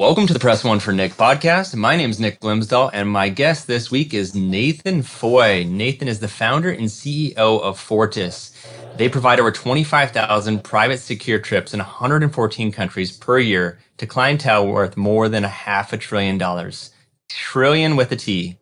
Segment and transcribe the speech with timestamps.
[0.00, 1.74] Welcome to the Press One for Nick podcast.
[1.74, 5.66] My name is Nick Glimsdahl, and my guest this week is Nathan Foy.
[5.68, 8.56] Nathan is the founder and CEO of Fortis.
[8.96, 14.96] They provide over 25,000 private secure trips in 114 countries per year to clientele worth
[14.96, 16.92] more than a half a trillion dollars.
[17.28, 18.56] Trillion with a T.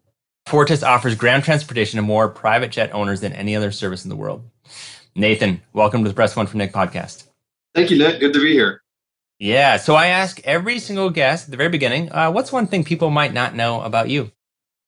[0.49, 4.17] Fortis offers ground transportation to more private jet owners than any other service in the
[4.17, 4.43] world.
[5.15, 7.29] Nathan, welcome to the Press One for Nick podcast.
[7.77, 8.19] Thank you, Nick.
[8.19, 8.83] Good to be here.
[9.39, 9.77] Yeah.
[9.77, 13.11] So I ask every single guest at the very beginning, uh, what's one thing people
[13.11, 14.31] might not know about you?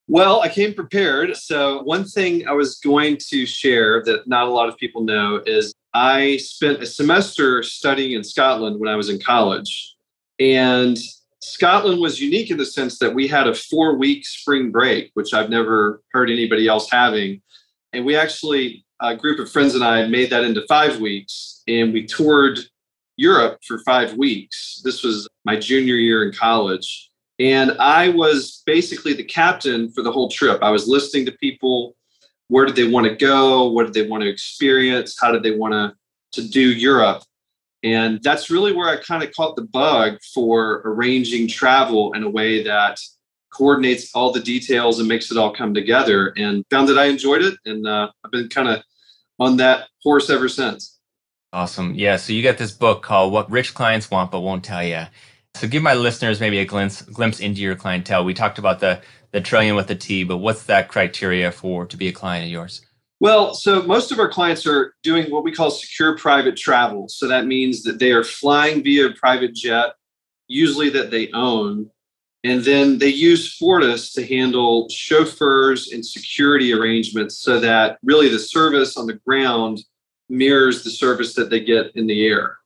[0.07, 1.37] Well, I came prepared.
[1.37, 5.41] So, one thing I was going to share that not a lot of people know
[5.45, 9.95] is I spent a semester studying in Scotland when I was in college.
[10.37, 10.97] And
[11.41, 15.33] Scotland was unique in the sense that we had a four week spring break, which
[15.33, 17.41] I've never heard anybody else having.
[17.93, 21.63] And we actually, a group of friends and I made that into five weeks.
[21.67, 22.59] And we toured
[23.21, 24.81] Europe for five weeks.
[24.83, 27.11] This was my junior year in college.
[27.39, 30.61] And I was basically the captain for the whole trip.
[30.61, 31.95] I was listening to people.
[32.47, 33.69] Where did they want to go?
[33.69, 35.17] What did they want to experience?
[35.19, 37.23] How did they want to, to do Europe?
[37.83, 42.29] And that's really where I kind of caught the bug for arranging travel in a
[42.29, 42.99] way that
[43.51, 46.33] coordinates all the details and makes it all come together.
[46.37, 47.55] And found that I enjoyed it.
[47.65, 48.83] And uh, I've been kind of
[49.39, 50.99] on that horse ever since.
[51.53, 51.95] Awesome.
[51.95, 52.15] Yeah.
[52.15, 55.05] So you got this book called What Rich Clients Want But Won't Tell You.
[55.55, 58.23] So give my listeners maybe a glimpse glimpse into your clientele.
[58.23, 61.97] We talked about the the trillion with the T, but what's that criteria for to
[61.97, 62.81] be a client of yours?
[63.19, 67.07] Well, so most of our clients are doing what we call secure private travel.
[67.07, 69.93] So that means that they are flying via private jet,
[70.47, 71.89] usually that they own,
[72.43, 78.39] and then they use Fortis to handle chauffeurs and security arrangements so that really the
[78.39, 79.83] service on the ground
[80.31, 82.57] mirrors the service that they get in the air.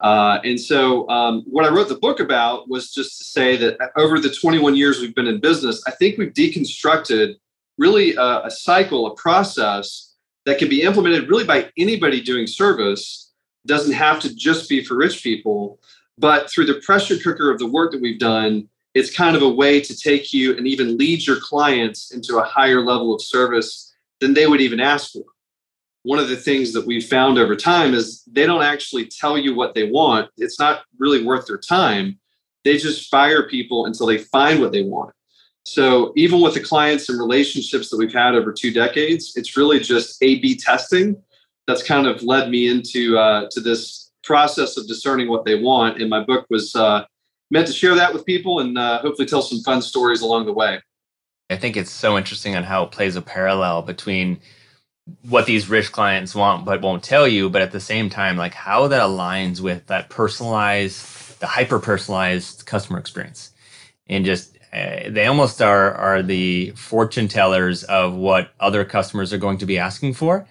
[0.00, 3.78] Uh, and so, um, what I wrote the book about was just to say that
[3.96, 7.36] over the 21 years we've been in business, I think we've deconstructed
[7.78, 10.14] really a, a cycle, a process
[10.44, 13.32] that can be implemented really by anybody doing service.
[13.64, 15.80] Doesn't have to just be for rich people,
[16.18, 19.48] but through the pressure cooker of the work that we've done, it's kind of a
[19.48, 23.94] way to take you and even lead your clients into a higher level of service
[24.20, 25.22] than they would even ask for
[26.06, 29.56] one of the things that we've found over time is they don't actually tell you
[29.56, 30.30] what they want.
[30.36, 32.20] It's not really worth their time.
[32.64, 35.12] They just fire people until they find what they want.
[35.64, 39.80] So even with the clients and relationships that we've had over two decades, it's really
[39.80, 41.20] just A/B testing
[41.66, 46.00] that's kind of led me into uh, to this process of discerning what they want.
[46.00, 47.04] And my book was uh,
[47.50, 50.52] meant to share that with people and uh, hopefully tell some fun stories along the
[50.52, 50.80] way.
[51.50, 54.38] I think it's so interesting on how it plays a parallel between
[55.22, 58.54] what these rich clients want but won't tell you but at the same time like
[58.54, 63.50] how that aligns with that personalized the hyper personalized customer experience.
[64.08, 69.38] And just uh, they almost are are the fortune tellers of what other customers are
[69.38, 70.46] going to be asking for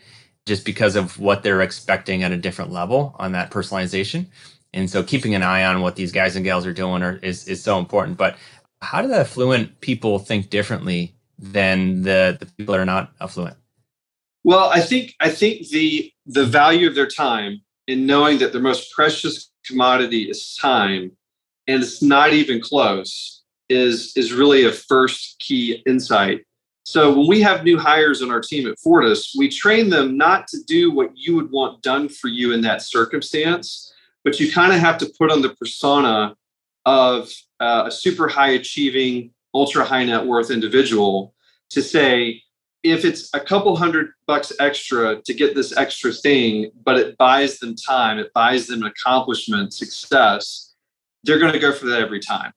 [0.45, 4.27] just because of what they're expecting at a different level on that personalization.
[4.73, 7.47] And so keeping an eye on what these guys and gals are doing are, is
[7.47, 8.17] is so important.
[8.17, 8.37] But
[8.81, 13.57] how do the affluent people think differently than the the people that are not affluent
[14.45, 18.61] well, I think I think the the value of their time in knowing that their
[18.61, 21.11] most precious commodity is time,
[21.67, 26.41] and it's not even close, is is really a first key insight.
[26.83, 30.47] So when we have new hires on our team at Fortis, we train them not
[30.49, 33.91] to do what you would want done for you in that circumstance,
[34.23, 36.35] but you kind of have to put on the persona
[36.85, 41.33] of uh, a super high achieving, ultra high net worth individual
[41.71, 42.43] to say,
[42.85, 47.57] if it's a couple hundred bucks extra to get this extra thing, but it buys
[47.57, 50.75] them time, it buys them accomplishment, success,
[51.23, 52.51] they're going to go for that every time.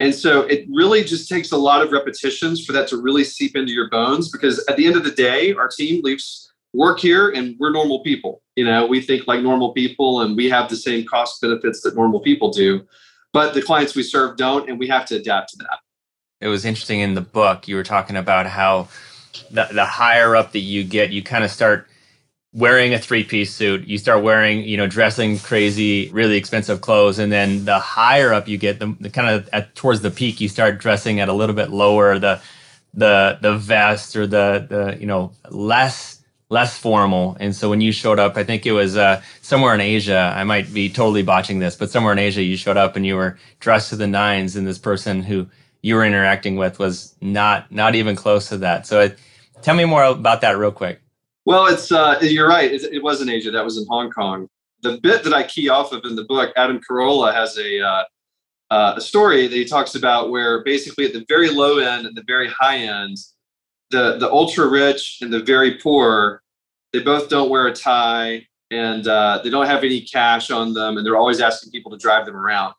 [0.00, 3.56] And so it really just takes a lot of repetitions for that to really seep
[3.56, 7.30] into your bones because at the end of the day, our team leaves work here
[7.30, 8.42] and we're normal people.
[8.56, 11.94] You know, we think like normal people and we have the same cost benefits that
[11.94, 12.86] normal people do.
[13.32, 15.78] But the clients we serve don't, and we have to adapt to that.
[16.40, 18.88] It was interesting in the book, you were talking about how
[19.50, 21.88] the, the higher up that you get, you kind of start
[22.52, 27.18] wearing a three piece suit, you start wearing, you know, dressing crazy, really expensive clothes.
[27.18, 30.40] And then the higher up you get, the, the kind of at towards the peak,
[30.40, 32.40] you start dressing at a little bit lower, the,
[32.94, 37.36] the, the vest or the, the, you know, less, less formal.
[37.38, 40.44] And so when you showed up, I think it was uh, somewhere in Asia, I
[40.44, 43.38] might be totally botching this, but somewhere in Asia, you showed up and you were
[43.60, 45.46] dressed to the nines and this person who
[45.82, 48.86] you were interacting with was not, not even close to that.
[48.86, 49.18] So it,
[49.62, 51.00] tell me more about that real quick.
[51.44, 52.70] Well, it's uh, you're right.
[52.70, 53.50] It, it, was in Asia.
[53.50, 54.48] That was in Hong Kong.
[54.82, 58.04] The bit that I key off of in the book, Adam Carolla has a uh,
[58.70, 62.14] uh, a story that he talks about where basically at the very low end and
[62.14, 63.16] the very high end,
[63.90, 66.42] the the ultra rich and the very poor,
[66.92, 70.98] they both don't wear a tie and uh, they don't have any cash on them,
[70.98, 72.74] and they're always asking people to drive them around.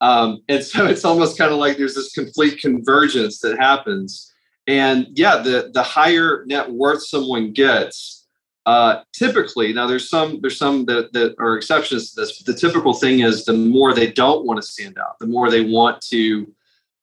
[0.00, 4.32] Um, and so it's almost kind of like there's this complete convergence that happens
[4.66, 8.26] and yeah, the the higher net worth someone gets,
[8.66, 12.38] uh, typically now there's some there's some that, that are exceptions to this.
[12.38, 15.50] But the typical thing is the more they don't want to stand out, the more
[15.50, 16.52] they want to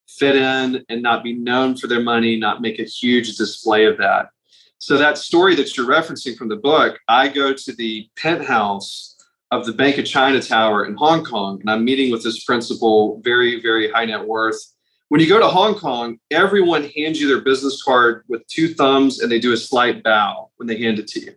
[0.08, 3.98] fit in and not be known for their money, not make a huge display of
[3.98, 4.30] that.
[4.78, 9.13] So that story that you're referencing from the book, I go to the penthouse
[9.54, 13.22] of the Bank of China Tower in Hong Kong, and I'm meeting with this principal,
[13.24, 14.74] very very high net worth
[15.14, 19.20] when you go to Hong Kong, everyone hands you their business card with two thumbs
[19.20, 21.36] and they do a slight bow when they hand it to you.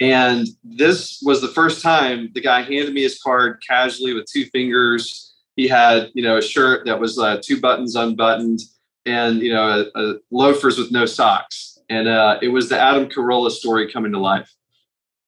[0.00, 4.46] And this was the first time the guy handed me his card casually with two
[4.46, 5.34] fingers.
[5.56, 8.60] He had, you know, a shirt that was uh, two buttons unbuttoned
[9.04, 11.78] and, you know, a, a loafers with no socks.
[11.90, 14.50] And uh, it was the Adam Carolla story coming to life.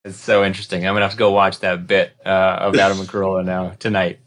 [0.05, 0.87] It's so interesting.
[0.87, 4.21] I'm gonna have to go watch that bit uh, of Adam Carolla now tonight.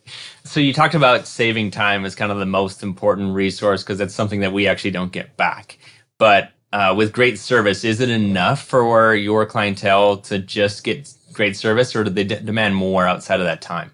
[0.44, 4.14] So you talked about saving time as kind of the most important resource because that's
[4.14, 5.78] something that we actually don't get back.
[6.18, 11.56] But uh, with great service, is it enough for your clientele to just get great
[11.56, 13.92] service, or do they demand more outside of that time?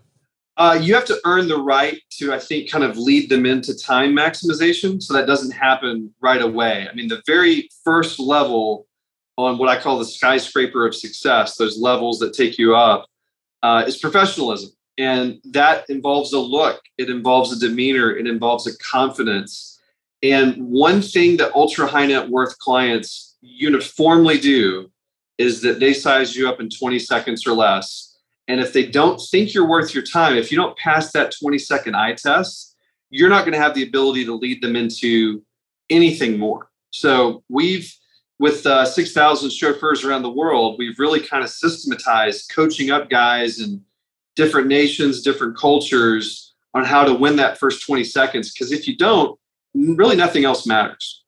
[0.57, 3.77] Uh, you have to earn the right to, I think, kind of lead them into
[3.77, 5.01] time maximization.
[5.01, 6.87] So that doesn't happen right away.
[6.89, 8.86] I mean, the very first level
[9.37, 13.05] on what I call the skyscraper of success, those levels that take you up,
[13.63, 14.71] uh, is professionalism.
[14.97, 19.79] And that involves a look, it involves a demeanor, it involves a confidence.
[20.23, 24.91] And one thing that ultra high net worth clients uniformly do
[25.37, 28.17] is that they size you up in 20 seconds or less.
[28.47, 31.59] And if they don't think you're worth your time, if you don't pass that 20
[31.59, 32.75] second eye test,
[33.11, 35.43] you're not going to have the ability to lead them into
[35.89, 36.69] anything more.
[36.91, 37.93] So we've
[38.39, 43.59] with uh, 6,000 chauffeurs around the world, we've really kind of systematized coaching up guys
[43.59, 43.83] in
[44.35, 48.53] different nations, different cultures on how to win that first 20 seconds.
[48.53, 49.39] Because if you don't,
[49.73, 51.23] really nothing else matters.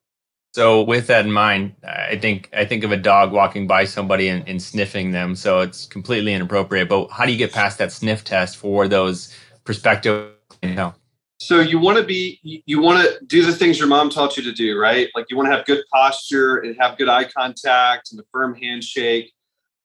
[0.53, 4.29] So with that in mind, I think I think of a dog walking by somebody
[4.29, 5.35] and, and, sniffing them.
[5.35, 6.89] So it's completely inappropriate.
[6.89, 9.33] But how do you get past that sniff test for those
[9.63, 10.31] prospective?
[10.63, 10.95] You know?
[11.39, 14.43] So you want to be you want to do the things your mom taught you
[14.43, 15.09] to do, right?
[15.15, 18.55] Like you want to have good posture and have good eye contact and a firm
[18.55, 19.31] handshake.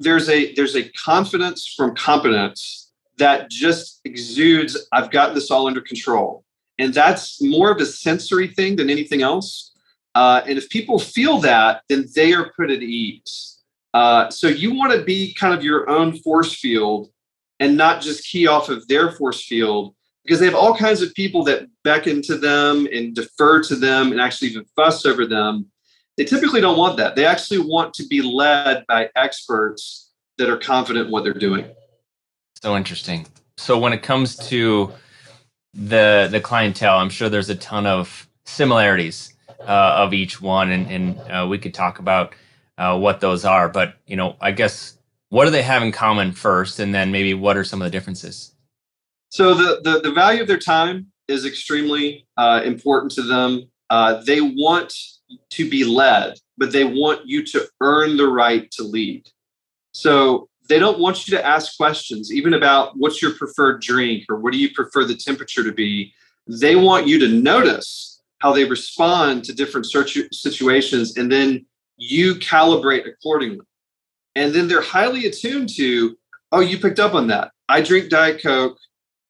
[0.00, 2.84] There's a there's a confidence from competence
[3.18, 6.44] that just exudes, I've got this all under control.
[6.78, 9.72] And that's more of a sensory thing than anything else.
[10.14, 13.60] Uh, and if people feel that, then they are put at ease.
[13.92, 17.10] Uh, so you want to be kind of your own force field
[17.60, 21.14] and not just key off of their force field because they have all kinds of
[21.14, 25.66] people that beckon to them and defer to them and actually even fuss over them.
[26.16, 27.16] They typically don't want that.
[27.16, 31.66] They actually want to be led by experts that are confident in what they're doing.
[32.62, 33.26] So interesting.
[33.56, 34.92] So when it comes to
[35.74, 40.90] the the clientele, I'm sure there's a ton of similarities uh, of each one, and,
[40.90, 42.34] and uh, we could talk about
[42.78, 43.68] uh, what those are.
[43.68, 44.96] But you know, I guess
[45.28, 47.90] what do they have in common first, and then maybe what are some of the
[47.90, 48.53] differences?
[49.34, 53.68] So the the, the value of their time is extremely uh, important to them.
[53.90, 54.94] Uh, they want
[55.50, 59.28] to be led, but they want you to earn the right to lead.
[59.90, 64.36] So they don't want you to ask questions, even about what's your preferred drink or
[64.36, 66.12] what do you prefer the temperature to be.
[66.46, 73.08] They want you to notice how they respond to different situations and then you calibrate
[73.08, 73.66] accordingly.
[74.36, 76.16] And then they're highly attuned to,
[76.52, 77.50] oh, you picked up on that.
[77.68, 78.78] I drink Diet Coke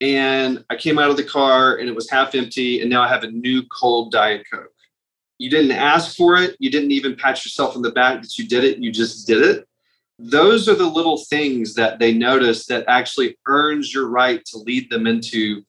[0.04, 3.08] and I came out of the car and it was half empty and now I
[3.08, 4.70] have a new cold Diet Coke.
[5.38, 6.56] You didn't ask for it.
[6.58, 8.78] You didn't even pat yourself on the back that you did it.
[8.78, 9.66] You just did it
[10.18, 14.88] those are the little things that they notice that actually earns your right to lead
[14.88, 15.62] them into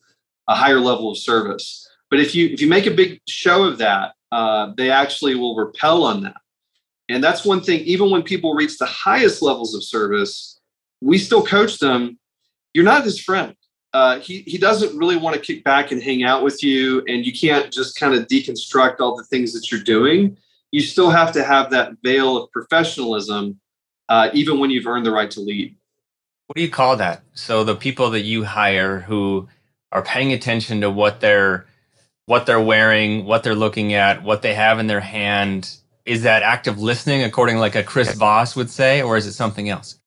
[0.48, 3.80] a higher level of service but if you if you make a big show of
[3.80, 6.38] that uh, they actually will repel on that
[7.10, 10.60] And that's one thing, even when people reach the highest levels of service,
[11.02, 12.18] we still coach them.
[12.74, 13.56] You're not his friend.
[13.96, 17.26] Uh, he, he doesn't really want to kick back and hang out with you, and
[17.26, 20.38] you can't just kind of deconstruct all the things that you're doing.
[20.74, 23.58] You still have to have that veil of professionalism,
[24.10, 25.78] uh, even when you've earned the right to lead.
[26.48, 27.24] What do you call that?
[27.36, 29.48] So the people that you hire who
[29.94, 31.66] are paying attention to what they're
[32.26, 35.74] what they're wearing, what they're looking at, what they have in their hand,
[36.04, 39.70] is that active listening according like a Chris Voss would say, or is it something
[39.70, 39.98] else?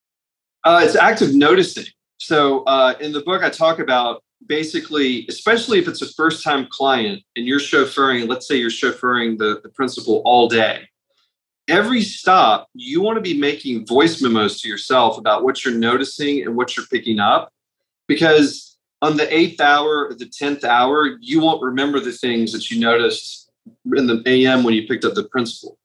[0.62, 1.87] Uh, it's active noticing.
[2.18, 6.66] So uh, in the book, I talk about basically, especially if it's a first time
[6.70, 10.88] client and you're chauffeuring, let's say you're chauffeuring the, the principal all day.
[11.68, 16.42] Every stop, you want to be making voice memos to yourself about what you're noticing
[16.42, 17.52] and what you're picking up.
[18.06, 22.70] Because on the eighth hour or the 10th hour, you won't remember the things that
[22.70, 23.50] you noticed
[23.96, 25.78] in the AM when you picked up the principal.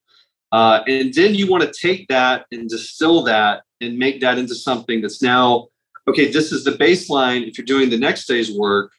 [0.53, 4.55] Uh, and then you want to take that and distill that and make that into
[4.55, 5.67] something that's now
[6.07, 7.47] okay, this is the baseline.
[7.47, 8.91] If you're doing the next day's work,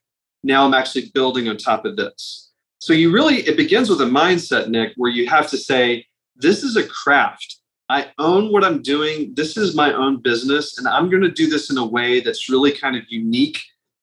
[0.42, 2.50] now I'm actually building on top of this.
[2.78, 6.06] So you really, it begins with a mindset, Nick, where you have to say,
[6.37, 7.56] this is a craft.
[7.88, 9.32] I own what I'm doing.
[9.34, 10.78] This is my own business.
[10.78, 13.58] And I'm going to do this in a way that's really kind of unique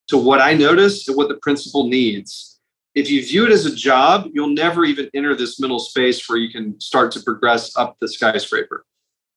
[0.08, 2.60] to what I notice and what the principal needs.
[2.94, 6.38] If you view it as a job, you'll never even enter this middle space where
[6.38, 8.86] you can start to progress up the skyscraper.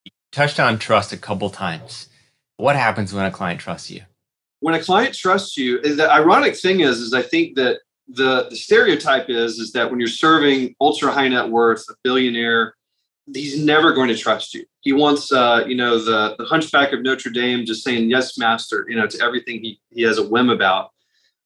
[0.05, 2.09] You touched on trust a couple times.
[2.57, 4.03] What happens when a client trusts you?
[4.61, 8.57] When a client trusts you, the ironic thing is, is I think that the, the
[8.57, 12.75] stereotype is, is that when you're serving ultra high net worth, a billionaire,
[13.33, 14.65] he's never going to trust you.
[14.81, 18.87] He wants, uh, you know, the, the hunchback of Notre Dame just saying, yes, master,
[18.89, 20.91] you know, to everything he, he has a whim about.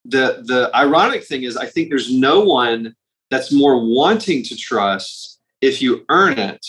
[0.04, 2.94] The, the ironic thing is, I think there's no one
[3.30, 6.64] that's more wanting to trust if you earn it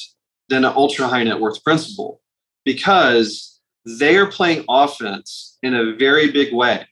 [0.49, 2.21] than an ultra high net worth principal
[2.65, 3.48] because
[3.85, 6.85] they are playing offense in a very big way.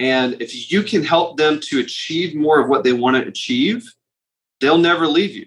[0.00, 3.84] And if you can help them to achieve more of what they want to achieve,
[4.60, 5.46] they'll never leave you.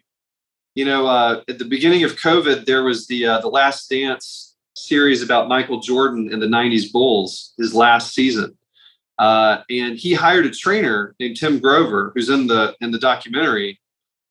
[0.75, 4.55] You know, uh, at the beginning of COVID, there was the uh, the Last Dance
[4.75, 8.55] series about Michael Jordan and the '90s Bulls, his last season,
[9.17, 13.79] uh, and he hired a trainer named Tim Grover, who's in the in the documentary.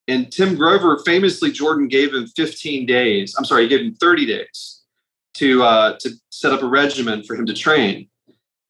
[0.08, 3.34] And Tim Grover famously, Jordan gave him 15 days.
[3.36, 4.76] I'm sorry, he gave him 30 days
[5.36, 8.08] to uh, to set up a regimen for him to train.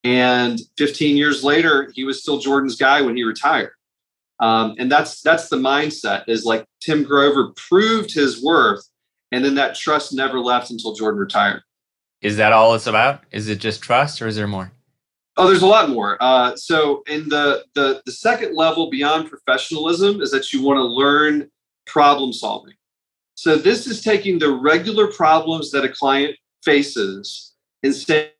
[0.04, 3.72] And 15 years later, he was still Jordan's guy when he retired.
[4.38, 8.84] Um, and that's that's the mindset is like Tim Grover proved his worth,
[9.32, 11.62] and then that trust never left until Jordan retired.
[12.20, 13.22] Is that all it's about?
[13.30, 14.72] Is it just trust, or is there more?
[15.38, 16.16] Oh, there's a lot more.
[16.20, 20.84] Uh, so, in the, the the second level beyond professionalism is that you want to
[20.84, 21.50] learn
[21.86, 22.74] problem solving.
[23.34, 28.32] So, this is taking the regular problems that a client faces and say,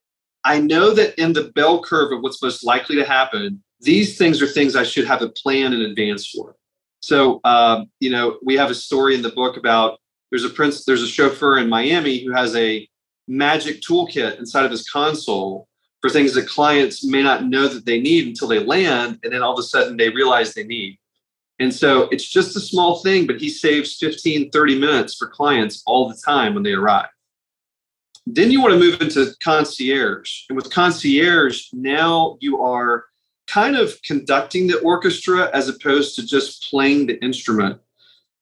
[0.45, 4.43] I know that in the bell curve of what's most likely to happen, these things
[4.43, 6.57] are things I should have a plan in advance for.
[7.01, 9.99] So, um, you know, we have a story in the book about
[10.31, 12.87] there's a prince, there's a chauffeur in Miami who has a
[13.29, 15.69] magic toolkit inside of his console
[16.01, 19.43] for things that clients may not know that they need until they land, and then
[19.43, 20.99] all of a sudden they realize they need.
[21.59, 25.83] And so it's just a small thing, but he saves 15, 30 minutes for clients
[25.87, 27.09] all the time when they arrive.
[28.27, 30.43] Then you want to move into concierge.
[30.49, 33.05] And with concierge, now you are
[33.47, 37.81] kind of conducting the orchestra as opposed to just playing the instrument.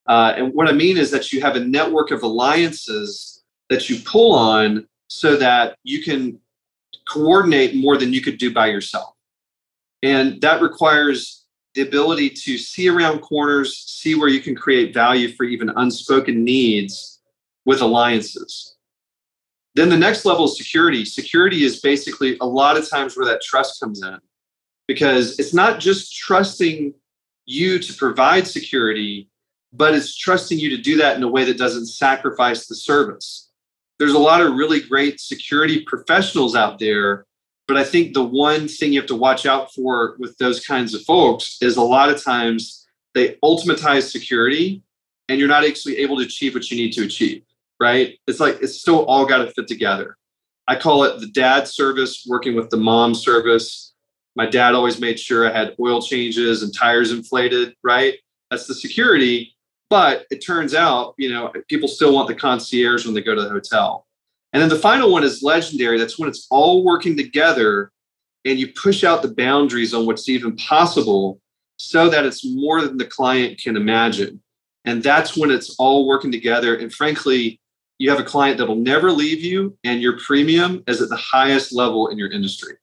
[0.07, 3.99] Uh, and what I mean is that you have a network of alliances that you
[3.99, 6.39] pull on so that you can
[7.07, 9.13] coordinate more than you could do by yourself.
[10.01, 15.31] And that requires the ability to see around corners, see where you can create value
[15.33, 17.21] for even unspoken needs
[17.65, 18.74] with alliances.
[19.75, 21.03] Then the next level is security.
[21.03, 24.17] Security is basically a lot of times where that trust comes in
[24.87, 26.93] because it's not just trusting
[27.45, 29.29] you to provide security,
[29.73, 33.49] but it's trusting you to do that in a way that doesn't sacrifice the service.
[33.99, 37.25] There's a lot of really great security professionals out there,
[37.67, 40.93] but I think the one thing you have to watch out for with those kinds
[40.93, 44.83] of folks is a lot of times they ultimatize security
[45.27, 47.43] and you're not actually able to achieve what you need to achieve
[47.79, 48.17] right?
[48.27, 50.17] It's like it's still all got to fit together.
[50.67, 53.93] I call it the dad service working with the mom service.
[54.35, 58.15] My dad always made sure I had oil changes and tires inflated, right?
[58.49, 59.55] That's the security.
[59.89, 63.41] But it turns out, you know, people still want the concierge when they go to
[63.41, 64.07] the hotel.
[64.51, 65.99] And then the final one is legendary.
[65.99, 67.91] That's when it's all working together
[68.45, 71.39] and you push out the boundaries on what's even possible
[71.77, 74.41] so that it's more than the client can imagine.
[74.85, 76.75] And that's when it's all working together.
[76.75, 77.59] And frankly,
[77.97, 81.15] you have a client that will never leave you and your premium is at the
[81.15, 82.75] highest level in your industry.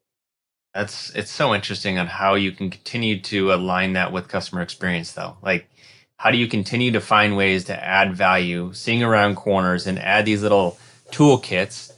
[0.74, 5.12] That's it's so interesting on how you can continue to align that with customer experience
[5.12, 5.36] though.
[5.42, 5.68] Like
[6.16, 10.24] how do you continue to find ways to add value, seeing around corners and add
[10.24, 10.78] these little
[11.10, 11.92] toolkits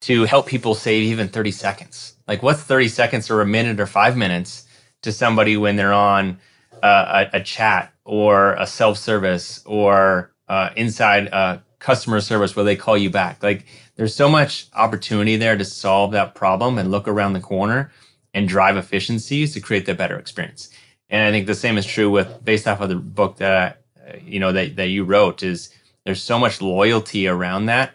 [0.00, 2.16] to help people save even 30 seconds?
[2.26, 4.66] Like what's 30 seconds or a minute or 5 minutes
[5.02, 6.38] to somebody when they're on
[6.82, 12.76] uh, a, a, chat or a self-service or uh, inside a customer service where they
[12.76, 13.42] call you back.
[13.42, 13.66] Like
[13.96, 17.92] there's so much opportunity there to solve that problem and look around the corner
[18.34, 20.70] and drive efficiencies to create the better experience.
[21.08, 24.16] And I think the same is true with based off of the book that I,
[24.24, 25.70] you know that that you wrote is
[26.04, 27.94] there's so much loyalty around that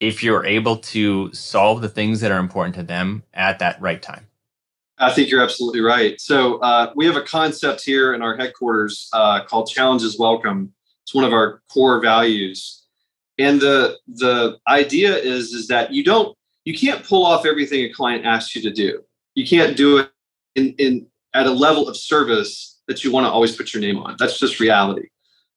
[0.00, 4.00] if you're able to solve the things that are important to them at that right
[4.00, 4.26] time.
[4.98, 6.20] I think you're absolutely right.
[6.20, 10.72] So uh, we have a concept here in our headquarters uh, called "Challenges Welcome."
[11.04, 12.77] It's one of our core values,
[13.38, 17.92] and the the idea is is that you don't you can't pull off everything a
[17.92, 19.02] client asks you to do.
[19.34, 20.10] You can't do it
[20.54, 23.98] in, in at a level of service that you want to always put your name
[23.98, 24.16] on.
[24.18, 25.08] That's just reality.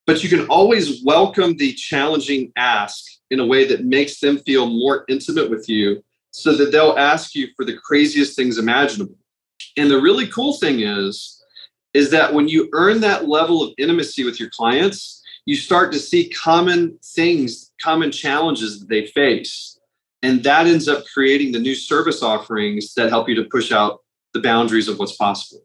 [0.06, 4.68] But you can always welcome the challenging ask in a way that makes them feel
[4.68, 9.18] more intimate with you so that they'll ask you for the craziest things imaginable.
[9.78, 11.38] And the really cool thing is
[11.94, 16.00] is that when you earn that level of intimacy with your clients, you start to
[16.00, 19.80] see common things, common challenges that they face.
[20.24, 24.00] And that ends up creating the new service offerings that help you to push out
[24.34, 25.64] the boundaries of what's possible.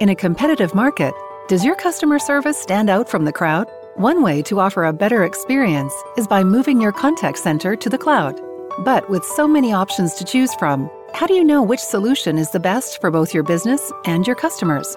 [0.00, 1.12] In a competitive market,
[1.48, 3.66] does your customer service stand out from the crowd?
[3.96, 7.98] One way to offer a better experience is by moving your contact center to the
[7.98, 8.40] cloud.
[8.84, 12.50] But with so many options to choose from, how do you know which solution is
[12.52, 14.96] the best for both your business and your customers?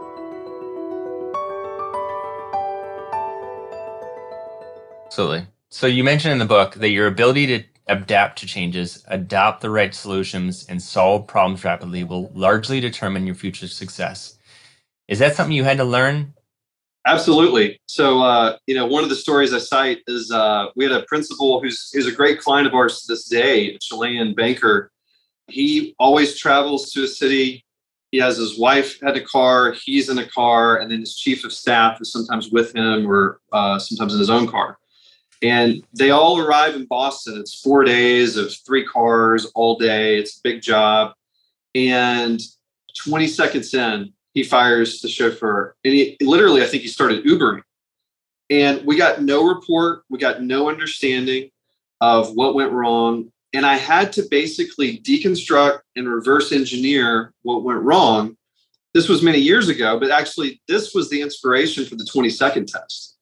[5.11, 5.45] Absolutely.
[5.67, 9.69] So you mentioned in the book that your ability to adapt to changes, adopt the
[9.69, 14.37] right solutions, and solve problems rapidly will largely determine your future success.
[15.09, 16.33] Is that something you had to learn?
[17.05, 17.77] Absolutely.
[17.87, 21.03] So, uh, you know, one of the stories I cite is uh, we had a
[21.03, 24.91] principal who's, who's a great client of ours to this day, a Chilean banker.
[25.49, 27.65] He always travels to a city.
[28.11, 31.43] He has his wife had a car, he's in a car, and then his chief
[31.43, 34.77] of staff is sometimes with him or uh, sometimes in his own car.
[35.41, 37.39] And they all arrive in Boston.
[37.39, 40.17] It's four days of three cars all day.
[40.17, 41.13] It's a big job.
[41.73, 42.39] And
[43.03, 45.75] 20 seconds in, he fires the chauffeur.
[45.83, 47.61] And he literally, I think he started Ubering.
[48.49, 51.49] And we got no report, we got no understanding
[52.01, 53.31] of what went wrong.
[53.53, 58.37] And I had to basically deconstruct and reverse engineer what went wrong.
[58.93, 62.67] This was many years ago, but actually, this was the inspiration for the 20 second
[62.67, 63.17] test.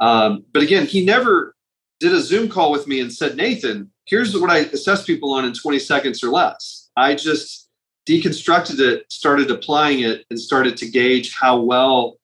[0.00, 1.54] Um, but again, he never
[2.02, 5.44] did a Zoom call with me and said, Nathan, here's what I assess people on
[5.44, 6.90] in 20 seconds or less.
[6.96, 7.70] I just
[8.08, 12.16] deconstructed it, started applying it, and started to gauge how well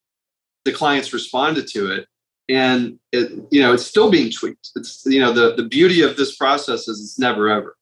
[0.65, 2.09] the clients responded to it.
[2.49, 4.71] And it, you know, it's still being tweaked.
[4.75, 7.77] It's you know, the the beauty of this process is it's never ever.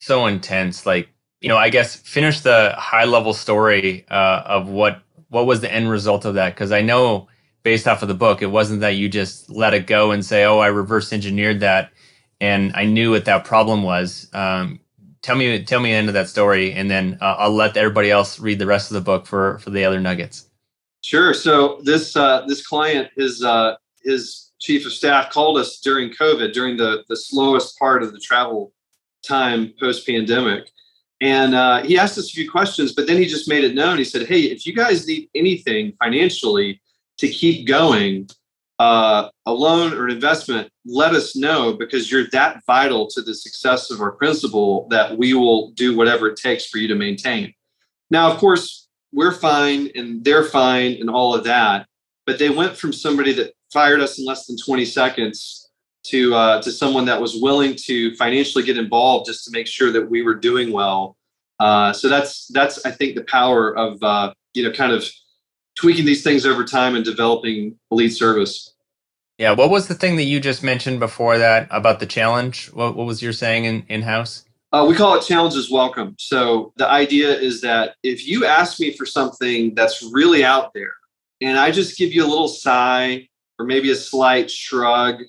[0.00, 0.84] So intense.
[0.84, 1.08] Like,
[1.40, 5.72] you know, I guess finish the high level story uh, of what what was the
[5.72, 6.54] end result of that?
[6.54, 7.28] Because I know
[7.66, 8.42] based off of the book.
[8.42, 11.90] It wasn't that you just let it go and say, "Oh, I reverse engineered that,"
[12.40, 14.30] and I knew what that problem was.
[14.32, 14.78] Um,
[15.20, 18.08] tell me, tell me the end of that story, and then uh, I'll let everybody
[18.08, 20.48] else read the rest of the book for for the other nuggets.
[21.00, 21.34] Sure.
[21.34, 23.74] So this uh, this client, his uh,
[24.04, 28.20] his chief of staff called us during COVID, during the the slowest part of the
[28.20, 28.72] travel
[29.26, 30.70] time post pandemic.
[31.20, 33.98] And uh, he asked us a few questions, but then he just made it known.
[33.98, 36.80] He said, Hey, if you guys need anything financially,
[37.18, 38.28] to keep going,
[38.78, 43.34] uh, a loan or an investment, let us know because you're that vital to the
[43.34, 47.52] success of our principal that we will do whatever it takes for you to maintain.
[48.10, 51.86] Now, of course, we're fine and they're fine and all of that,
[52.26, 55.70] but they went from somebody that fired us in less than 20 seconds
[56.04, 59.90] to uh, to someone that was willing to financially get involved just to make sure
[59.90, 61.16] that we were doing well.
[61.58, 65.04] Uh, so that's that's I think the power of uh, you know kind of
[65.76, 68.74] tweaking these things over time and developing elite service.
[69.38, 69.52] Yeah.
[69.52, 72.68] What was the thing that you just mentioned before that about the challenge?
[72.72, 74.44] What, what was your saying in, in house?
[74.72, 76.16] Uh, we call it challenges welcome.
[76.18, 80.94] So the idea is that if you ask me for something that's really out there
[81.40, 85.22] and I just give you a little sigh or maybe a slight shrug,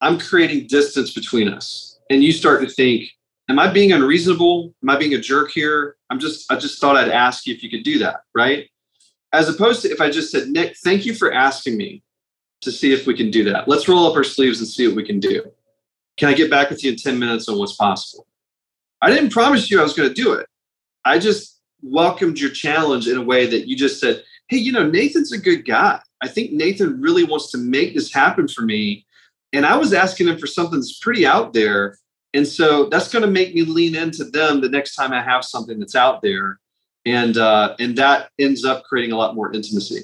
[0.00, 1.98] I'm creating distance between us.
[2.08, 3.10] And you start to think,
[3.48, 4.74] am I being unreasonable?
[4.82, 5.96] Am I being a jerk here?
[6.08, 8.68] I'm just, I just thought I'd ask you if you could do that, right?
[9.32, 12.02] As opposed to if I just said, Nick, thank you for asking me
[12.62, 13.68] to see if we can do that.
[13.68, 15.42] Let's roll up our sleeves and see what we can do.
[16.16, 18.26] Can I get back with you in 10 minutes on what's possible?
[19.00, 20.46] I didn't promise you I was going to do it.
[21.04, 24.86] I just welcomed your challenge in a way that you just said, Hey, you know,
[24.86, 26.00] Nathan's a good guy.
[26.20, 29.06] I think Nathan really wants to make this happen for me.
[29.52, 31.96] And I was asking him for something that's pretty out there.
[32.34, 35.44] And so that's going to make me lean into them the next time I have
[35.44, 36.60] something that's out there.
[37.06, 40.02] And uh, and that ends up creating a lot more intimacy.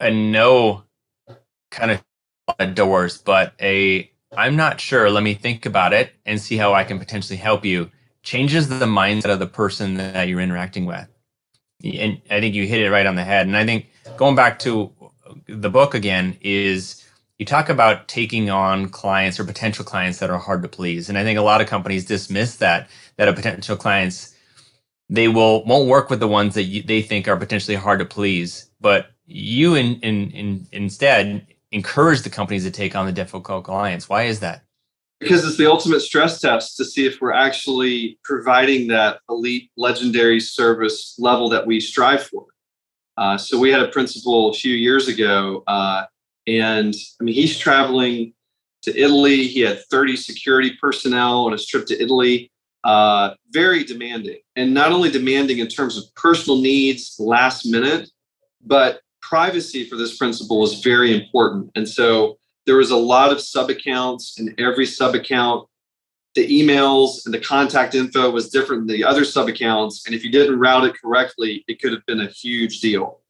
[0.00, 0.84] And no
[1.70, 5.10] kind of doors, but a I'm not sure.
[5.10, 7.90] Let me think about it and see how I can potentially help you
[8.22, 11.08] changes the mindset of the person that you're interacting with.
[11.84, 13.46] And I think you hit it right on the head.
[13.46, 14.90] And I think going back to
[15.46, 17.04] the book again is
[17.38, 21.08] you talk about taking on clients or potential clients that are hard to please.
[21.08, 24.33] And I think a lot of companies dismiss that, that a potential clients,
[25.14, 28.04] they will, won't work with the ones that you, they think are potentially hard to
[28.04, 28.70] please.
[28.80, 34.08] But you in, in, in, instead encourage the companies to take on the difficult clients.
[34.08, 34.64] Why is that?
[35.24, 40.38] because it's the ultimate stress test to see if we're actually providing that elite legendary
[40.40, 42.46] service level that we strive for
[43.16, 46.04] uh, so we had a principal a few years ago uh,
[46.46, 48.32] and i mean he's traveling
[48.82, 52.50] to italy he had 30 security personnel on his trip to italy
[52.84, 58.10] uh, very demanding and not only demanding in terms of personal needs last minute
[58.64, 63.40] but privacy for this principal was very important and so there was a lot of
[63.40, 65.68] sub accounts, and every sub account,
[66.34, 70.04] the emails and the contact info was different than the other sub accounts.
[70.06, 73.20] And if you didn't route it correctly, it could have been a huge deal.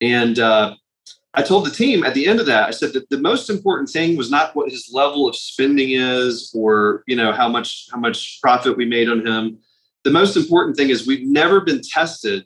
[0.00, 0.76] And uh,
[1.38, 3.88] I told the team at the end of that, I said that the most important
[3.88, 8.00] thing was not what his level of spending is or you know how much how
[8.00, 9.58] much profit we made on him.
[10.02, 12.44] The most important thing is we've never been tested,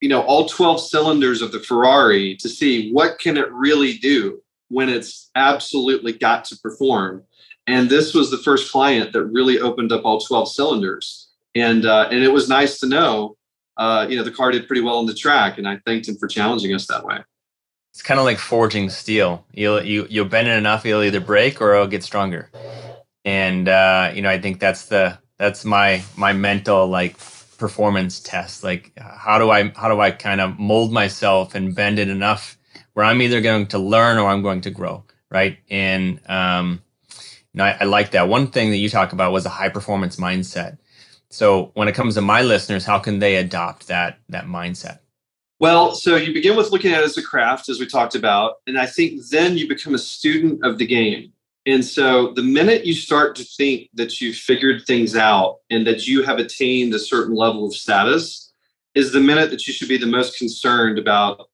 [0.00, 4.42] you know, all 12 cylinders of the Ferrari to see what can it really do
[4.68, 7.24] when it's absolutely got to perform.
[7.66, 11.28] And this was the first client that really opened up all 12 cylinders.
[11.54, 13.36] And, uh, and it was nice to know,
[13.76, 15.58] uh, you know, the car did pretty well on the track.
[15.58, 17.18] And I thanked him for challenging us that way.
[17.98, 19.44] It's kind of like forging steel.
[19.52, 22.48] You'll, you, you'll bend it enough, it'll either break or it'll get stronger.
[23.24, 27.16] And, uh, you know, I think that's the, that's my, my mental like
[27.58, 28.62] performance test.
[28.62, 32.56] Like how do I, how do I kind of mold myself and bend it enough
[32.92, 35.58] where I'm either going to learn or I'm going to grow, right?
[35.68, 36.80] And um,
[37.52, 38.28] you know, I, I like that.
[38.28, 40.78] One thing that you talk about was a high performance mindset.
[41.30, 45.00] So when it comes to my listeners, how can they adopt that that mindset?
[45.60, 48.56] Well, so you begin with looking at it as a craft, as we talked about,
[48.66, 51.32] and I think then you become a student of the game.
[51.66, 56.06] And so the minute you start to think that you've figured things out and that
[56.06, 58.48] you have attained a certain level of status,
[58.94, 61.48] is the minute that you should be the most concerned about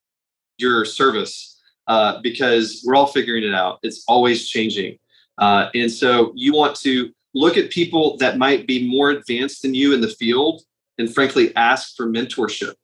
[0.56, 3.78] your service uh, because we're all figuring it out.
[3.82, 4.98] It's always changing.
[5.38, 9.74] Uh, and so you want to look at people that might be more advanced than
[9.74, 10.62] you in the field
[10.98, 12.74] and frankly ask for mentorship.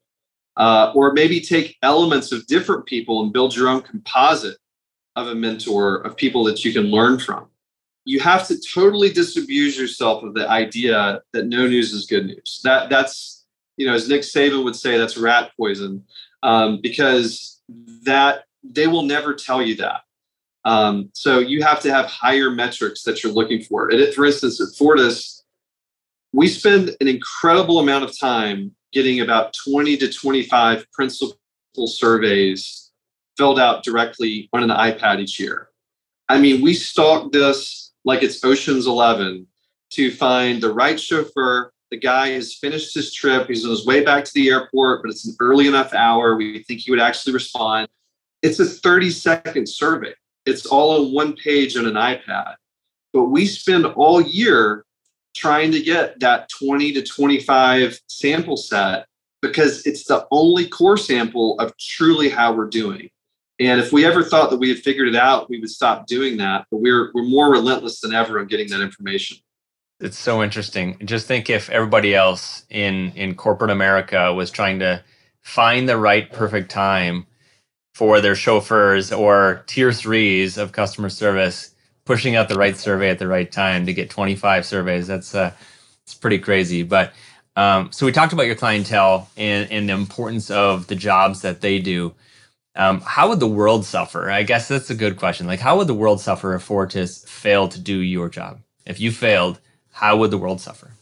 [0.57, 4.59] Uh, or maybe take elements of different people and build your own composite
[5.17, 7.47] of a mentor of people that you can learn from.
[8.05, 12.61] You have to totally disabuse yourself of the idea that no news is good news.
[12.65, 13.41] That that's
[13.77, 16.05] you know, as Nick Saban would say, that's rat poison
[16.43, 17.63] um, because
[18.05, 20.03] that they will never tell you that.
[20.65, 23.89] Um, so you have to have higher metrics that you're looking for.
[23.89, 25.40] And it, for instance, at Fortis,
[26.33, 31.37] we spend an incredible amount of time getting about 20 to 25 principal
[31.87, 32.91] surveys
[33.37, 35.69] filled out directly on an iPad each year.
[36.29, 39.47] I mean, we stalk this like it's Ocean's 11
[39.91, 43.49] to find the right chauffeur the guy has finished his trip.
[43.49, 46.37] He's on his way back to the airport, but it's an early enough hour.
[46.37, 47.89] We think he would actually respond.
[48.43, 50.15] It's a 30 second survey.
[50.47, 52.55] It's all on one page on an iPad.
[53.13, 54.85] But we spend all year
[55.35, 59.07] trying to get that 20 to 25 sample set
[59.43, 63.09] because it's the only core sample of truly how we're doing.
[63.59, 66.39] And if we ever thought that we had figured it out, we would stop doing
[66.39, 66.67] that.
[66.71, 69.39] But we're, we're more relentless than ever on getting that information
[70.01, 70.97] it's so interesting.
[71.05, 75.03] Just think if everybody else in in corporate America was trying to
[75.43, 77.27] find the right perfect time
[77.95, 83.19] for their chauffeurs or tier threes of customer service pushing out the right survey at
[83.19, 85.07] the right time to get 25 surveys.
[85.07, 85.53] That's uh,
[86.03, 86.83] it's pretty crazy.
[86.83, 87.13] But
[87.57, 91.61] um, so we talked about your clientele and, and the importance of the jobs that
[91.61, 92.15] they do.
[92.77, 94.31] Um, how would the world suffer?
[94.31, 95.47] I guess that's a good question.
[95.47, 98.61] Like, how would the world suffer if Fortis failed to do your job?
[98.87, 99.61] If you failed,
[99.93, 100.93] how would the world suffer?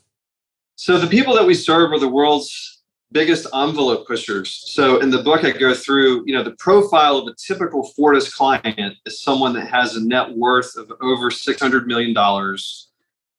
[0.76, 2.77] So the people that we serve are the world's
[3.12, 4.62] biggest envelope pushers.
[4.66, 8.34] So in the book, I go through, you know, the profile of a typical Fortis
[8.34, 12.12] client is someone that has a net worth of over $600 million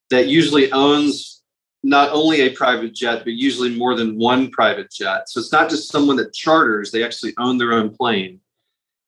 [0.10, 1.44] that usually owns
[1.84, 5.30] not only a private jet, but usually more than one private jet.
[5.30, 8.42] So it's not just someone that charters, they actually own their own plane.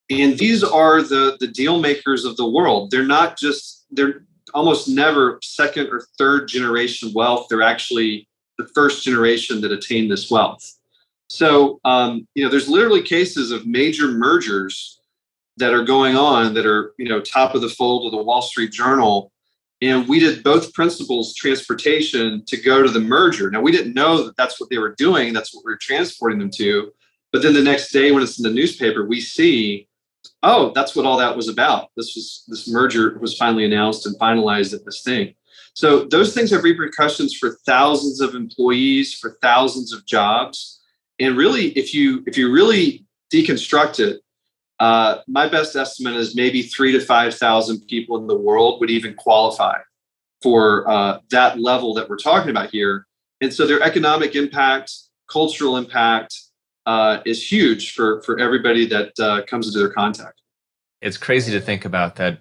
[0.09, 2.91] And these are the, the deal makers of the world.
[2.91, 7.47] They're not just, they're almost never second or third generation wealth.
[7.49, 8.27] They're actually
[8.61, 10.63] the first generation that attained this wealth.
[11.29, 14.99] So, um, you know, there's literally cases of major mergers
[15.57, 18.41] that are going on that are, you know, top of the fold of the Wall
[18.41, 19.31] Street Journal.
[19.81, 23.49] And we did both principals transportation to go to the merger.
[23.49, 25.33] Now, we didn't know that that's what they were doing.
[25.33, 26.91] That's what we were transporting them to.
[27.31, 29.87] But then the next day, when it's in the newspaper, we see,
[30.43, 31.89] oh, that's what all that was about.
[31.95, 35.33] This was this merger was finally announced and finalized at this thing.
[35.73, 40.81] So those things have repercussions for thousands of employees, for thousands of jobs.
[41.19, 44.21] And really, if you if you really deconstruct it,
[44.79, 48.89] uh, my best estimate is maybe three to five thousand people in the world would
[48.89, 49.77] even qualify
[50.41, 53.05] for uh, that level that we're talking about here.
[53.41, 54.91] And so their economic impact,
[55.29, 56.35] cultural impact,
[56.85, 60.41] uh, is huge for for everybody that uh, comes into their contact.
[61.01, 62.39] It's crazy to think about that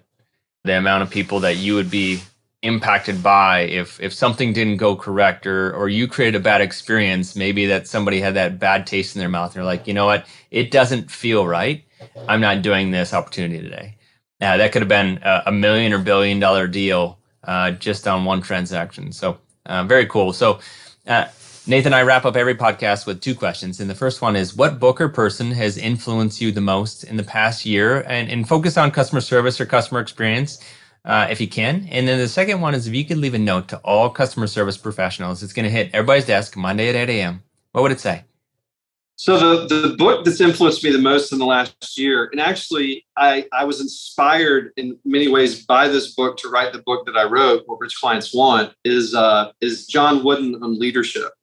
[0.63, 2.21] the amount of people that you would be
[2.63, 7.35] impacted by if if something didn't go correct or or you created a bad experience
[7.35, 10.25] maybe that somebody had that bad taste in their mouth they're like you know what?
[10.51, 11.83] It doesn't feel right.
[12.27, 13.95] I'm not doing this opportunity today.
[14.39, 18.25] Now that could have been a, a million or billion dollar deal uh, just on
[18.25, 19.11] one transaction.
[19.11, 20.31] So uh, very cool.
[20.31, 20.59] So
[21.07, 21.25] uh,
[21.67, 24.79] nathan i wrap up every podcast with two questions and the first one is what
[24.79, 28.01] book or person has influenced you the most in the past year?
[28.07, 30.59] And, and focus on customer service or customer experience
[31.05, 31.87] uh, if you can.
[31.91, 34.47] And then the second one is if you could leave a note to all customer
[34.47, 37.43] service professionals, it's going to hit everybody's desk Monday at 8 a.m.
[37.71, 38.23] What would it say?
[39.15, 43.05] So the, the book that's influenced me the most in the last year, and actually
[43.17, 47.15] I, I was inspired in many ways by this book to write the book that
[47.15, 51.33] I wrote, What Rich Clients Want, is uh, is John Wooden on leadership.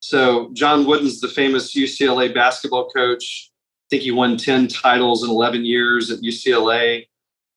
[0.00, 3.52] So John Wooden's the famous UCLA basketball coach.
[3.52, 7.06] I think he won 10 titles in 11 years at UCLA.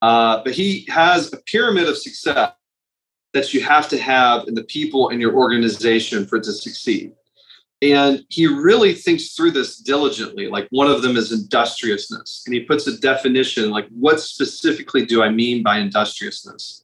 [0.01, 2.51] Uh, but he has a pyramid of success
[3.33, 7.13] that you have to have in the people in your organization for it to succeed.
[7.81, 10.47] And he really thinks through this diligently.
[10.47, 12.43] Like one of them is industriousness.
[12.45, 16.83] And he puts a definition like, what specifically do I mean by industriousness?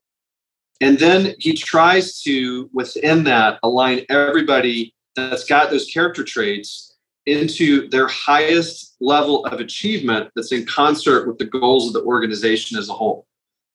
[0.82, 6.93] And then he tries to, within that, align everybody that's got those character traits
[7.26, 12.78] into their highest level of achievement that's in concert with the goals of the organization
[12.78, 13.26] as a whole.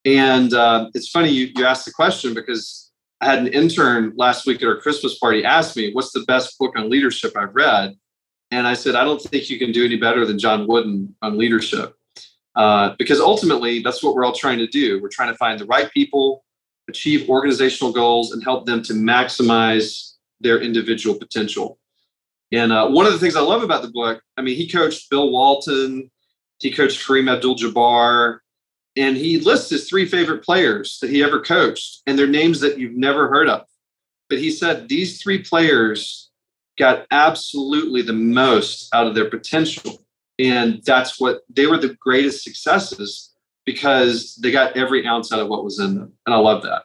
[0.05, 4.47] And uh, it's funny you, you asked the question because I had an intern last
[4.47, 7.95] week at our Christmas party ask me, What's the best book on leadership I've read?
[8.51, 11.37] And I said, I don't think you can do any better than John Wooden on
[11.37, 11.95] leadership.
[12.55, 15.01] Uh, because ultimately, that's what we're all trying to do.
[15.01, 16.45] We're trying to find the right people,
[16.89, 21.78] achieve organizational goals, and help them to maximize their individual potential.
[22.53, 25.11] And uh, one of the things I love about the book, I mean, he coached
[25.11, 26.11] Bill Walton,
[26.61, 28.39] he coached Kareem Abdul-Jabbar,
[28.97, 32.79] and he lists his three favorite players that he ever coached, and they're names that
[32.79, 33.65] you've never heard of.
[34.29, 36.31] But he said these three players
[36.79, 40.05] got absolutely the most out of their potential,
[40.39, 43.35] and that's what they were the greatest successes
[43.65, 46.83] because they got every ounce out of what was in them, and I love that.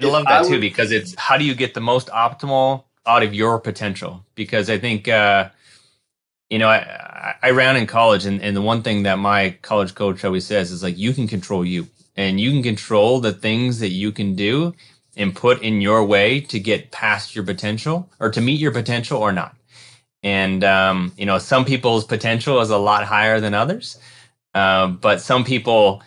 [0.00, 3.34] I love that too because it's how do you get the most optimal out of
[3.34, 4.24] your potential?
[4.34, 5.50] Because I think uh,
[6.50, 9.94] you know I, I ran in college and, and the one thing that my college
[9.94, 13.80] coach always says is like you can control you and you can control the things
[13.80, 14.74] that you can do
[15.16, 19.18] and put in your way to get past your potential or to meet your potential
[19.18, 19.56] or not.
[20.22, 23.96] And um, you know some people's potential is a lot higher than others
[24.54, 26.02] uh, but some people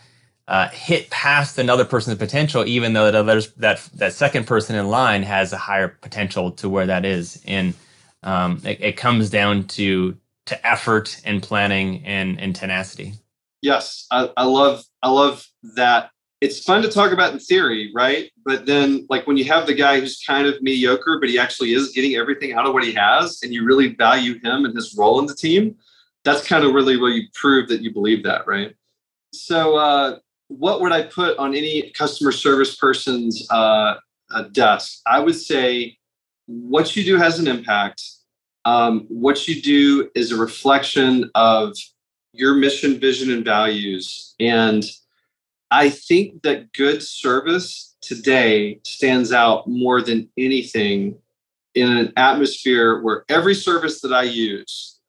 [0.48, 4.88] uh, hit past another person's potential, even though that others, that that second person in
[4.88, 7.42] line has a higher potential to where that is.
[7.46, 7.74] And
[8.24, 13.14] um, it, it, comes down to to effort and planning and, and tenacity.
[13.62, 16.12] Yes, I, I love I love that.
[16.42, 18.30] It's fun to talk about in theory, right?
[18.44, 21.74] But then, like when you have the guy who's kind of mediocre, but he actually
[21.74, 24.96] is getting everything out of what he has, and you really value him and his
[24.96, 25.76] role in the team,
[26.24, 28.76] that's kind of really where you prove that you believe that, right?
[29.34, 33.96] So, uh, what would I put on any customer service person's uh,
[34.52, 35.02] desk?
[35.06, 35.98] I would say
[36.48, 38.02] what you do has an impact.
[38.66, 41.76] Um, what you do is a reflection of
[42.34, 44.36] your mission, vision, and values.
[44.40, 44.84] And
[45.72, 51.18] I think that good service today stands out more than anything
[51.74, 55.00] in an atmosphere where every service that I use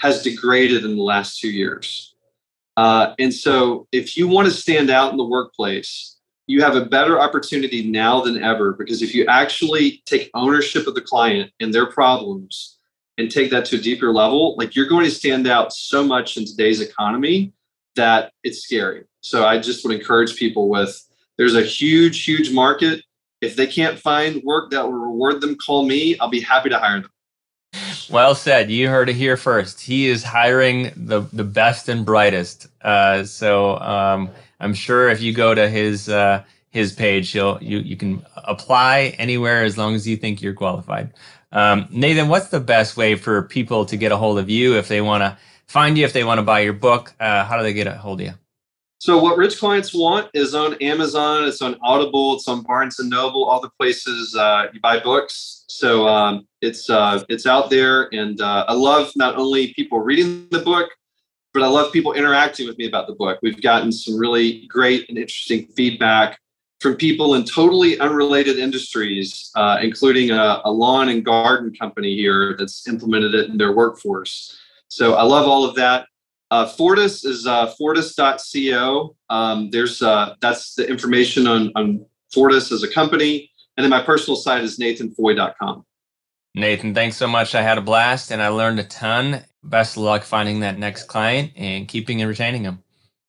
[0.00, 2.15] has degraded in the last two years.
[2.76, 6.84] Uh, and so, if you want to stand out in the workplace, you have a
[6.84, 11.74] better opportunity now than ever because if you actually take ownership of the client and
[11.74, 12.78] their problems
[13.18, 16.36] and take that to a deeper level, like you're going to stand out so much
[16.36, 17.52] in today's economy
[17.96, 19.04] that it's scary.
[19.22, 21.02] So I just would encourage people with
[21.36, 23.02] there's a huge, huge market.
[23.40, 26.18] If they can't find work that will reward them, call me.
[26.18, 27.10] I'll be happy to hire them.
[28.10, 28.70] Well said.
[28.70, 29.80] You heard it here first.
[29.80, 32.68] He is hiring the the best and brightest.
[32.82, 37.78] Uh, so um, I'm sure if you go to his uh, his page, he'll you
[37.78, 41.12] you can apply anywhere as long as you think you're qualified.
[41.52, 44.88] Um, Nathan, what's the best way for people to get a hold of you if
[44.88, 47.14] they want to find you, if they want to buy your book?
[47.18, 48.34] Uh, how do they get a hold of you?
[48.98, 53.10] So what rich clients want is on Amazon, it's on Audible, it's on Barnes and
[53.10, 55.64] Noble, all the places uh, you buy books.
[55.68, 60.48] So um, it's uh, it's out there, and uh, I love not only people reading
[60.50, 60.88] the book,
[61.52, 63.38] but I love people interacting with me about the book.
[63.42, 66.38] We've gotten some really great and interesting feedback
[66.80, 72.56] from people in totally unrelated industries, uh, including a, a lawn and garden company here
[72.58, 74.58] that's implemented it in their workforce.
[74.88, 76.06] So I love all of that.
[76.50, 79.16] Uh, Fortis is uh, fortis.co.
[79.30, 83.50] Um, there's uh, that's the information on, on Fortis as a company.
[83.76, 85.84] And then my personal site is nathanfoy.com.
[86.54, 87.54] Nathan, thanks so much.
[87.54, 89.42] I had a blast and I learned a ton.
[89.62, 92.82] Best of luck finding that next client and keeping and retaining them.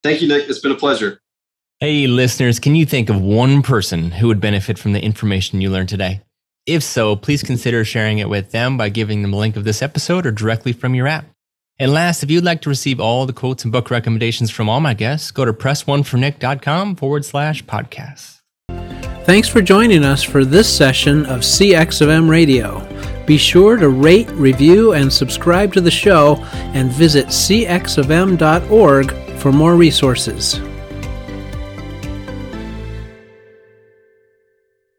[0.03, 0.47] Thank you, Nick.
[0.49, 1.19] It's been a pleasure.
[1.79, 5.69] Hey, listeners, can you think of one person who would benefit from the information you
[5.69, 6.21] learned today?
[6.65, 9.81] If so, please consider sharing it with them by giving them a link of this
[9.81, 11.25] episode or directly from your app.
[11.79, 14.79] And last, if you'd like to receive all the quotes and book recommendations from all
[14.79, 18.41] my guests, go to pressonefornick.com forward slash podcast.
[19.25, 22.81] Thanks for joining us for this session of CX of M Radio.
[23.27, 26.37] Be sure to rate, review, and subscribe to the show
[26.73, 30.59] and visit cxofm.org for more resources.